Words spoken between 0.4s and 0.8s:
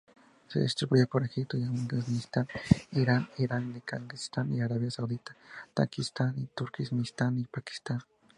Se